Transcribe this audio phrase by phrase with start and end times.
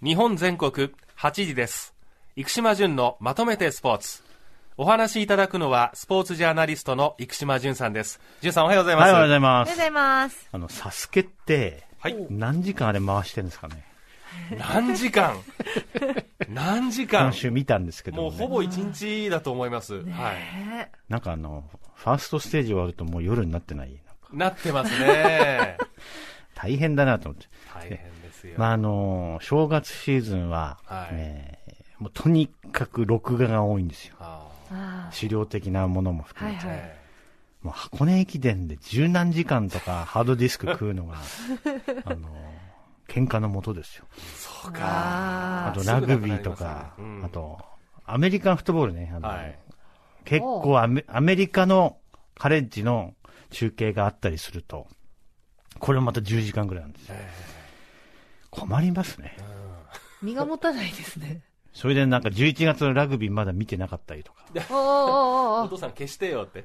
[0.00, 1.92] 日本全国8時です。
[2.36, 4.22] 生島淳のまとめてスポーツ。
[4.76, 8.20] お話しいただくのはスポーツジャーナリストの生島淳さんです。
[8.40, 9.68] 淳さんおはようございます、はい、おはようございます。
[9.68, 10.48] おはようございます。
[10.52, 12.26] あの、サスケって、はい。
[12.30, 13.82] 何時間あれ回してるんですかね？
[14.56, 15.34] 何時間？
[16.48, 17.22] 何時間？
[17.22, 20.04] 今週見たんですけども、ね、もうほぼ一日だと思います、はい。
[20.04, 21.64] ねなんかあの、
[21.96, 24.00] ファーストステージ終わるともう夜になってない？
[24.32, 25.76] なってますね
[26.60, 27.46] 大変だなと思って。
[27.72, 31.68] 大変ですよ、まあ、あの、正月シーズンは、はいえー
[31.98, 34.14] もうとにかく録画が多いんですよ。
[35.10, 36.66] 資料的なものもー含めて。
[36.66, 36.86] はいはい。
[36.86, 36.98] え
[37.62, 41.16] もう箱根駅伝で十何時間とかハードディスク食うのが、
[42.06, 42.28] あの、
[43.08, 44.04] 喧嘩のもとですよ。
[44.16, 47.58] えそうかああとラグビーとますねか、うんあと、
[48.04, 49.12] アメリカンフットボールね。
[49.12, 49.58] あのはい
[50.24, 51.96] 結構アメアメリカの
[52.36, 53.14] カレッジの
[53.50, 54.86] 中継があったりすると、
[55.78, 57.14] これまた10時間ぐらいなんですよ。
[57.18, 57.30] え
[58.50, 59.36] 困りますね。
[60.22, 61.42] 身が持たないですね。
[61.72, 64.38] それでなんか11月のラグビーまだ見てなかったりとか。
[64.52, 66.64] おーおーおーおお父さん消してよって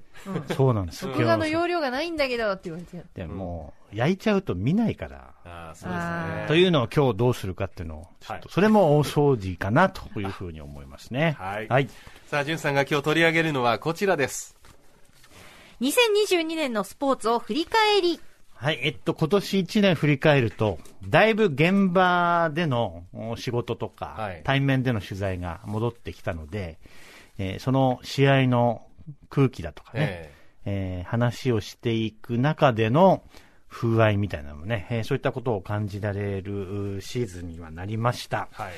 [0.56, 1.12] そうなんですよ。
[1.12, 3.04] 録画の容量がないんだけどって言われて。
[3.14, 5.34] でもう、焼いちゃうと見ないから。
[5.46, 11.36] ああそうですあねーというのを今日どうするかっていうのを、ちょっと、それも大掃除かなというふうに思いますね。
[11.38, 11.90] はいはい。
[12.26, 14.56] さあ、じゅんさんが今日取り上げるのはこちらです。
[15.82, 18.20] 2022年のスポーツを振り返り。
[18.64, 26.80] はい、えっと、今年1年振り返ると、だいぶ現場でのお仕事とか、はい対面での取材が戻ってきたので、
[27.38, 28.88] えーその試合の
[29.30, 30.32] 空気だとかね、
[30.64, 33.22] ええー話をしていく中での
[33.68, 38.48] 風合いみたいなのもね、えーそういったことを感じられるうシーズンにはなりました。
[38.54, 38.74] えはい。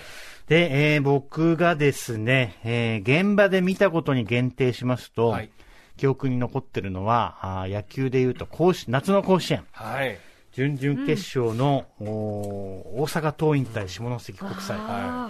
[0.47, 5.51] で、えー僕がですね、えー現場で見たことに限定しますと、はい。
[5.97, 9.65] 記憶に残ってるのは、あー野球で言うと甲子、夏の甲子園。
[9.71, 10.17] はい。
[10.51, 12.05] 準々決勝の、おー
[13.01, 14.77] 大阪桐蔭対下関国際。
[14.79, 15.29] あ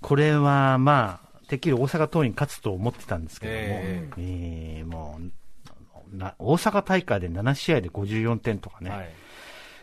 [0.00, 8.90] これは、まあ、てっきり大阪桐蔭勝つと思ってたんですけども、ええーもうな、大阪大会で7試合で54点とかね。
[8.90, 9.10] はい。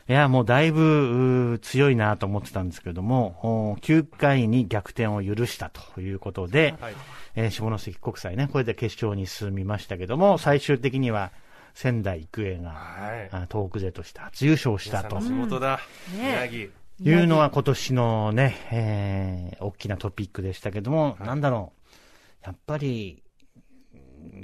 [0.09, 6.93] いや、もうだいぶ強いなと思ってたんですけども、おー9回に逆転を許したということで、はい。
[7.35, 11.31] えー下関国際ね、これで決勝に進みましたけども、最終的には
[11.73, 13.29] 仙台育英が、はい。
[13.31, 15.79] あ東北勢として初優勝したと地元だ。
[16.17, 16.69] ね宮城。
[17.03, 21.73] いうのは今年のね、えー大きなトピックでしたけども、なんだろ
[22.43, 23.31] う、やっぱり、うん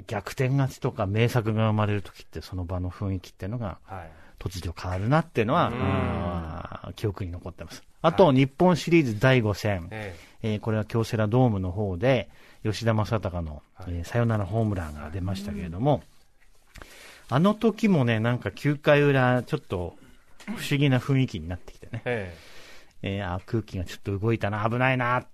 [0.06, 4.10] 逆転勝ちとか名作が生まれるときって、その場の雰囲気っていうのが、はい。
[4.38, 7.82] 突如変わるなっていうのは、記憶に残ってます。
[8.02, 12.28] あと、日本シリーズ第5戦、ええーこれは京セラドームの方で、
[12.62, 13.94] 吉田正尚の、はい。
[13.94, 16.02] えーサヨナラホームランが出ましたけれども、
[17.30, 19.96] あの時もね、なんか9回裏、ちょっと
[20.46, 22.34] 不思議な雰囲気になってきてね、え。
[23.02, 23.18] え。
[23.18, 25.26] えーあ空気がちょっと動いたな、危ないな、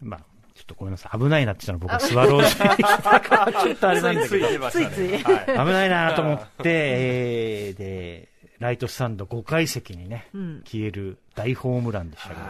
[0.00, 0.20] まあ、
[0.54, 3.94] ちょっとごめんなさい、危ないなって言ったのは僕はスワローズに来たから、 ちょっとあえ。
[3.96, 4.50] れなんだけど、い。
[4.52, 8.28] 危ないなと思って、えーで、
[8.60, 10.62] ライトスタンド5階席にね、うん。
[10.64, 12.46] 消える大ホームランでしたけどね。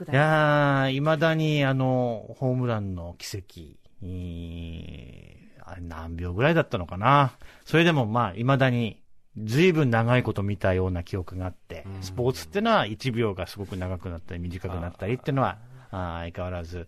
[0.00, 0.14] い大。
[0.16, 5.36] やー、未だにあの、ホームランの奇跡、えー
[5.68, 7.32] あれ何秒ぐらいだったのかな。
[7.64, 9.00] それでもまあ、未だに、
[9.36, 15.58] 随分長いこと見たような記憶があってう、んスポーツってのは1秒がすごく長くなったり短くなったりっていうのは、
[15.90, 16.86] あー相変わらず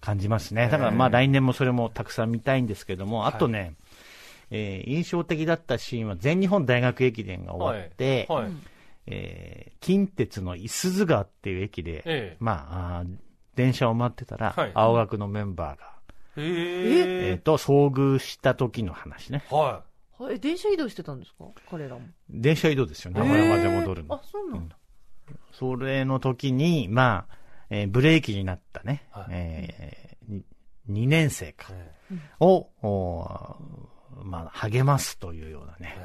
[0.00, 0.68] 感じますね。
[0.70, 3.74] だからまあ来年もそれもたくさん見たいんですけども、あとね、
[4.50, 8.50] えー印象的だったシーンは全日本大学駅伝が終わって、はい。
[9.06, 12.36] えー近鉄のいすゞ川っていう駅で、ええ。
[12.40, 13.16] まあ、あー
[13.54, 14.70] 電車を待ってたら、はい。
[14.74, 15.92] 青学のメンバーが、
[16.36, 17.28] ええ？
[17.30, 19.44] えーと、遭遇した時の話ね。
[19.50, 19.82] は
[20.18, 21.44] はい、電車移動してたんですか？
[21.70, 22.02] 彼らも。
[22.30, 24.14] 電車移動ですよ、名古屋まで戻るの。
[24.14, 24.76] あ、そうなんだ。
[25.52, 27.36] それの時に、まあ、
[27.70, 29.26] えーブレーキになったね、はい。
[29.30, 30.16] え
[30.90, 31.72] 2年生か。
[32.40, 32.68] を、
[34.22, 35.96] まあ、励ますというようなね、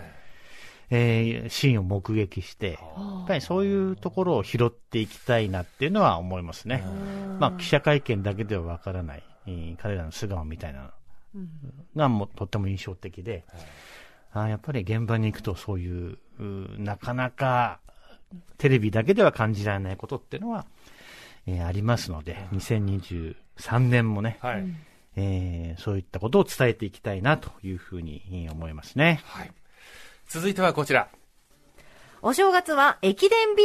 [0.90, 1.48] ええ。
[1.48, 3.22] ーシーンを目撃して、やあ。
[3.26, 6.84] っぱりそういうところを拾っていきたいなっていうのは思いますね。
[7.40, 10.92] まあ、記者会見だけではわからない、えー彼らの素顔みたいな
[11.36, 11.42] うん
[11.96, 13.46] のがもうとっても印象的で、
[14.32, 16.18] あーやっぱり現場に行くとそういう、
[16.80, 17.80] なかなか
[18.58, 20.66] テレビだけでは感じられないことっていうのは、
[21.46, 24.66] えーありますので、2023年もね、はい。
[25.16, 29.22] えーそういったことを伝えていきたいなというふうにえー思いますね。
[29.26, 29.52] はい。
[30.28, 31.10] 続いてはこちら。
[32.22, 33.64] お正月は駅伝日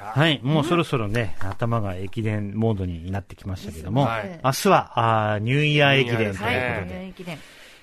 [0.00, 0.12] 和。
[0.12, 7.38] はい、もうそろそろね、頭が駅伝モードになってきましたけども、はい明日はあーニューイヤー駅伝ということで、ね。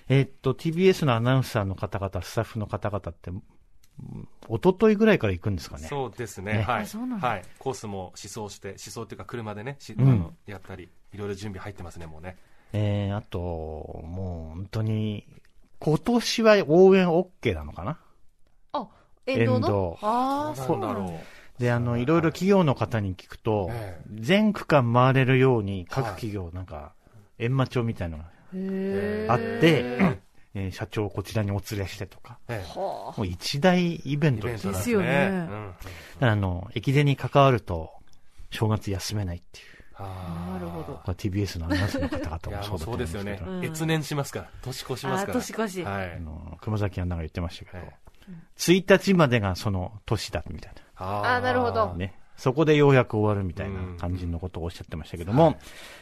[0.07, 3.31] えーっと、TBS のアナウンサーの方々、スタッフの方々って、
[4.47, 5.87] 一昨日ぐらいから行くんですかね。
[5.87, 6.59] そうですね。
[6.59, 6.83] ねはい。
[6.83, 7.43] あそうなんだはい。
[7.57, 12.37] コースも試走して、試走っていうか車でね、しうんあのやったり、いろいろ準備入ってますね、もうね。
[12.77, 15.25] えー、あと、もう本当に、
[15.79, 17.99] 今年は応援 OK なのかな？
[18.73, 18.87] あ、
[19.25, 19.99] 沿道の？
[20.01, 20.93] ああ、どそうだ。
[20.93, 21.21] ろ
[21.57, 21.61] う。
[21.61, 26.15] で、あの、いろいろ企業の方に聞くと、え全区間回れるように各はい。
[26.15, 26.93] 企業なんか、
[27.39, 29.59] 閻魔帳みたいなのがへあっえ。
[29.61, 29.85] て、
[30.53, 32.79] えー社長をこちらにお連れしてとか、ええ。
[32.79, 34.73] はもう一大イベントトですね。
[34.73, 35.47] ですよね。
[35.49, 35.73] うん
[36.19, 37.91] あの、駅伝に関わると、
[38.51, 39.74] 正月休めないっていう。
[40.03, 43.37] なるほどこれ TBS のアナウンスの方々もそうだと思そうですよね。
[43.39, 43.51] けど。
[43.51, 43.65] うん。
[43.65, 45.33] 越年しますから、年越しますあから。
[45.33, 45.83] 年越し。
[45.83, 46.13] はい。
[46.15, 46.19] あ。
[46.19, 47.93] の、熊崎アナが言ってましたけど、え
[48.57, 51.87] 1日までがその年だみたいああーなるほど。
[51.87, 51.93] な。
[51.93, 52.19] ね。
[52.37, 55.57] そこでようやく終わるみたいな感じのことをおっしゃってましたけども、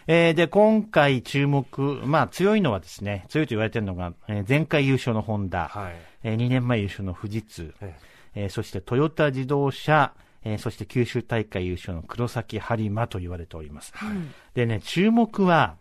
[0.07, 5.93] えーで、今回注目、まあ強いのはですね、強いと言われてるのが、えー前回優勝のホンダ、はい。
[6.23, 7.95] えー2年前優勝の富士通、え。
[8.35, 10.13] えーそしてトヨタ自動車、
[10.43, 13.93] えーそして九州大会優勝の黒崎播磨と言われております。
[14.01, 15.77] うんでね、注目は、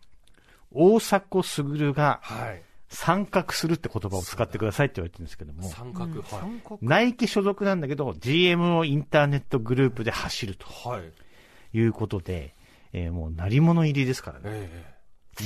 [0.72, 2.62] 大迫傑がはい。
[2.94, 6.28] 参画するって言葉を使ってくださいって言われてるんですけども、三角、はい。
[6.28, 11.02] 三角ナイキ所属なんだけど、GMO インターネットグループで走るとはい。
[11.74, 12.54] いうことで、
[12.92, 14.42] えーもう鳴り物入りですからね。
[14.46, 14.92] え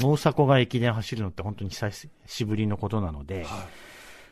[0.02, 1.88] 大迫が駅伝走るのって本当に久
[2.26, 3.50] しぶりのことなので、えはい。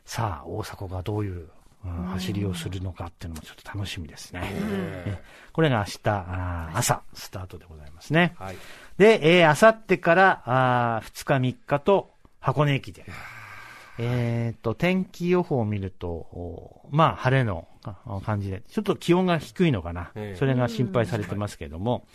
[0.05, 1.49] さあ、大迫がどういう、
[1.85, 4.41] うん走りをするのかっていうのもちょっと楽しみですね。
[4.45, 5.23] え
[5.53, 8.45] これが明日、朝、スタートでございますねえ。
[8.45, 8.57] はい。
[8.99, 12.11] で、えー、あさってから、あ2日3日と、
[12.41, 13.05] 箱根駅伝。
[13.99, 20.11] えっ、と、天気予報を見ると、おまあ、晴れのあ感じで、ちょっと気温が低いのかな。
[20.15, 22.07] ええそれが心配されてますけども、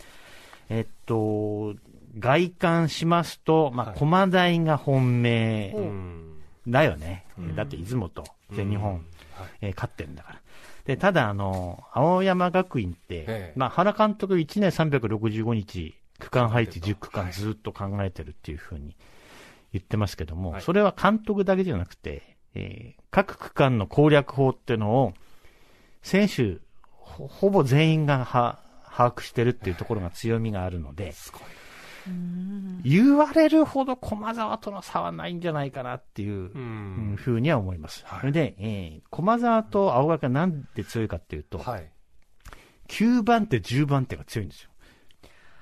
[0.68, 1.74] えっと、
[2.18, 6.40] 外観しますと、まあ、はい駒台が本命うん。
[6.68, 7.24] だよね。
[7.56, 9.02] だって出雲と全日本、はい。
[9.60, 10.40] えー勝ってるんだから。
[10.84, 13.52] で、ただ、あの、青山学院って、ええ。
[13.56, 18.96] まあ、原監督1年365日、区間配置10区間ずっと考えてるっていうふうに
[19.72, 20.62] 言ってますけども、はい。
[20.62, 25.14] それは監督だけじゃなくて、えー各区間の攻略法っていうのを、
[26.02, 26.58] 選手、
[26.92, 31.42] ほほぼ全員がは把握してるっていうところが強みがあるので、すごい。
[32.06, 36.50] うん言われるほど駒沢との差はないんじゃないかなっていう。
[37.16, 38.04] ふうには思います。
[38.06, 41.90] はいそれで、えー駒沢と青学がなんで強いかっていうと、はい。
[42.88, 44.70] 9番手、10番手が強いんですよ。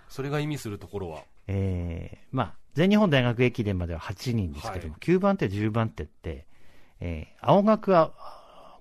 [0.09, 1.23] それが意味するところは？
[1.47, 6.47] えーまあ、全日本大学駅伝までは8人ですけども、は9番手、10番手って、
[7.00, 8.12] えー青学は、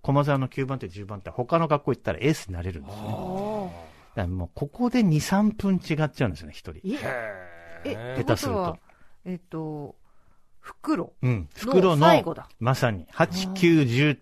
[0.02, 3.02] 駒沢の9番手、10番手は他の学校行ったらエースになれるんですね。
[3.04, 3.18] だか
[4.16, 6.98] らもうここで2、3分違っちゃうんですよね、1人。
[7.96, 8.78] 下手するとってことは
[9.26, 9.96] えっと、
[10.62, 11.50] 袋うん。
[11.54, 12.48] 袋の、最後だ。
[12.60, 14.20] まさに、8、9、10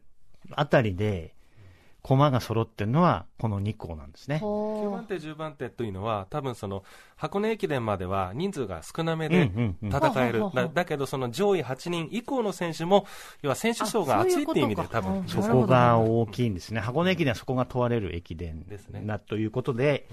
[0.51, 1.35] あたりで、
[2.01, 4.35] 駒が揃ってるのは、この2校なんですね。
[4.35, 6.83] 9ほ番手、10番手というのは、多分その
[7.15, 9.89] 箱根駅伝までは人数が少なめうんでうんうん。
[9.89, 13.07] 戦える、だだけど、その上位8人以降の選手も、
[13.41, 16.79] 要は選手層が厚いっていう意味で、多分うんそこが大きいんですね。
[16.79, 20.07] 箱根駅伝はそこが問われる駅伝ですねだということで、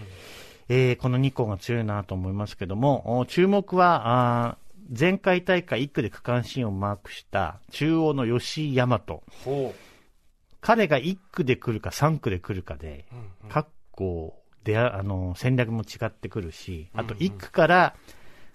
[0.74, 4.56] えーこの2校が強いなと思いますけども、お注目は、
[4.98, 9.00] 前回大会1区で区間新をマークした中央の吉井大和。
[9.44, 9.74] ほ
[10.62, 17.94] 彼が1区で来るか3区で来るかで、う、うんうん各校でああの戦略も違ってくるし、あとうんうん1区から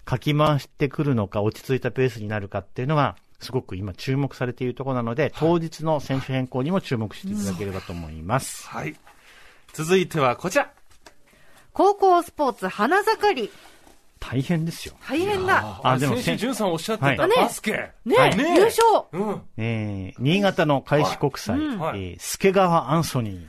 [0.04, 8.66] かき回してくるのか、落ち着いたペースになるかっていうのは、すごく今注目されているところなので、当日の選手変更にも注目していただければと思います。
[8.66, 8.96] はい。
[9.72, 10.77] 続いてはこちら。
[11.78, 13.50] 高校スポーツ花盛り。
[14.18, 14.96] 大変ですよ。
[15.08, 15.58] 大変だ。
[15.84, 17.92] あ、あでも先週、淳さんおっしゃってた、はいバスケ。
[18.04, 19.42] ねはいね優勝うん。
[19.56, 23.46] えー、新潟の開志国際、うんはいえー助川アンソニー、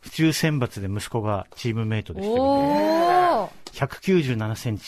[0.00, 3.50] 府中選抜で息子がチームメイトでしたけど、おー。
[3.72, 4.84] 197センチ。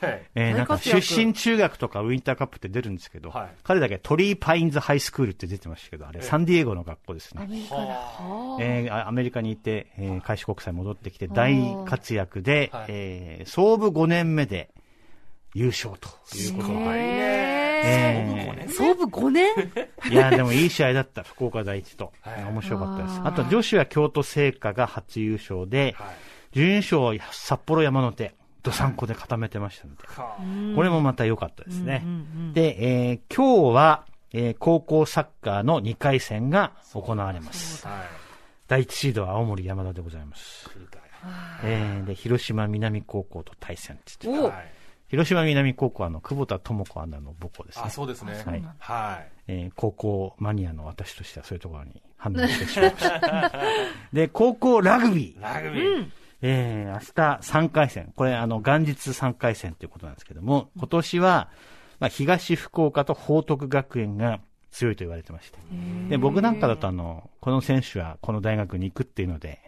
[0.00, 0.22] はい。
[0.34, 3.48] えー、なんか出身中学とかウィンターカップって出るんですけど、はい。
[3.62, 7.42] 彼だけトリーパインズハイスクールって出てましたけど、あれ、サンディエゴの学校ですね。
[7.42, 7.58] アメ
[8.60, 9.08] えーあ。
[9.08, 12.86] アメリカにいて、えー、開志国際戻ってきて大活躍で、はい。
[12.88, 14.70] えー創部5年目で
[15.54, 16.74] 優勝ということで。
[16.74, 18.72] へー。
[18.72, 19.48] 創部5年
[20.10, 22.12] いや、でもいい試合だった、福岡第一と。
[22.20, 22.44] はい。
[22.44, 23.20] 面白かったです。
[23.24, 26.16] あと女子は京都聖火が初優勝で、はい。
[26.52, 28.34] 準優勝は札幌山手、
[28.66, 30.36] どさんこで固めてましたので、は
[30.74, 32.02] これもまた良かったですね。
[32.04, 32.76] うんうんうんで、
[33.10, 37.86] えー今日は、えー高校サッカーの2回戦が行われます。
[37.86, 38.06] あはい。
[38.68, 40.68] 第1シードは青森山田でございます。
[41.64, 44.72] えーで、広島南高校と対戦って言っておはい
[45.08, 47.90] 広島南高校はあの、久保田智子アナの母校ですねあ、。
[47.90, 48.32] そうですね。
[48.44, 49.28] はいはい。
[49.46, 53.52] えー高校マニアの私としてはそういうところに反応してしまいました。
[54.12, 55.42] で、高校ラグビー。
[55.42, 56.10] ラグビー。
[56.48, 58.12] えー、明日3回戦。
[58.14, 61.50] これ、あの、元日3回戦ということなんですけども、今年は、
[61.98, 65.58] まあ、東福岡と報徳学園が強いと言われてまして。
[66.08, 69.60] で、僕なんかだと、あの、この選手はこの大学に行くっていうので、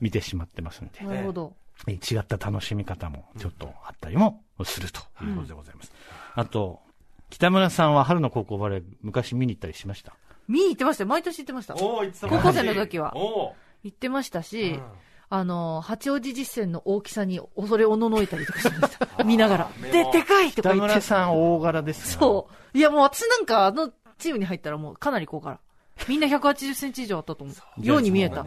[0.00, 1.52] 見てしまってますんで、なるほど。
[1.86, 5.92] えー違った楽しみ方もちょっとあったりもするということでございます。
[6.34, 6.80] あと、
[7.30, 10.12] 北村さんは春の高校バレー、昔見に行ったりしました？
[10.48, 11.08] 見に行ってましたよ。
[11.08, 11.74] 毎年行ってました。
[11.74, 11.98] 高
[12.42, 14.82] 校生の時はお行ってましたし、うん
[15.30, 19.08] あの、八王子実践の大きさに恐れおののいたりとかしました。
[19.24, 19.70] 見ながら。
[19.80, 20.94] メ で、モでかいとか北言って。
[20.94, 22.20] 村さん大柄ですね。
[22.20, 22.78] そう。
[22.78, 25.60] いや、もう私なんかあのチームに入ったらもうかなり高から。
[26.06, 27.86] みんな180センチ以上あったと思う。
[27.86, 28.44] ように見えた。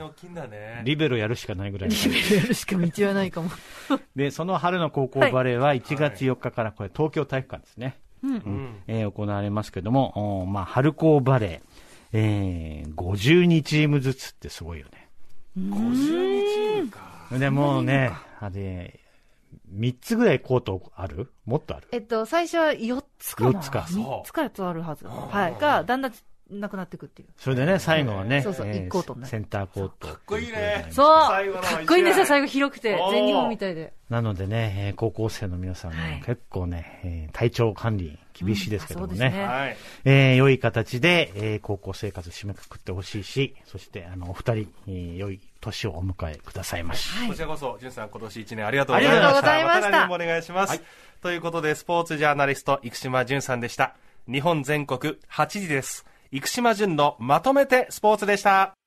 [0.84, 1.96] リベロやるしかないぐらいの。
[1.96, 3.50] リベルやるしか道はないかも。
[4.16, 8.00] で、その春の高校バレーは1月4日から、これ東京体育館ですね。
[8.24, 8.32] うん。
[8.32, 8.84] うん。
[8.88, 11.78] えー行われますけども、おまあ、春高バレー、
[12.14, 15.10] えー、52チームずつってすごいよね。
[15.58, 16.41] 52チームか。
[17.40, 19.00] で、もうね、あれ、
[19.74, 21.32] 3つぐらいコートある？
[21.46, 21.88] もっとある？
[21.92, 23.60] えっと、最初は4つかな。
[23.60, 25.06] 4つか3つか4つあるはず。
[25.06, 25.58] はい。
[25.60, 26.14] が、だんだん
[26.52, 27.30] なくなっていくっていう。
[27.38, 30.08] それでね、最後はね、そうそうえー一コートになるセンターコート。
[30.08, 31.40] かっこいいねそうか
[31.82, 32.98] っこいいんですよ、最後広くて。
[33.12, 33.94] 全日本みたいで。
[34.10, 39.14] なのでね、えー高校生の皆さんもはい結構ね、えー体調管理厳しいですけどもね。
[39.14, 39.78] うんそうですねはい。
[40.06, 47.10] えー良い形で、えー高校生活締めくくってほしいし、そして、あの、お二人、えー良い年をお迎えくださいまし。
[47.18, 49.28] はいこちらこそ、じゅんさん、今年1年ありがとうございました。
[49.28, 50.82] ありがとうございましたた来年もお願いします。
[51.22, 53.96] ということで、スポーツジャーナリスト、生島淳さんでした。
[54.30, 56.06] 日本全国8時です。
[56.34, 58.81] 生島淳のまとめてスポーツでした。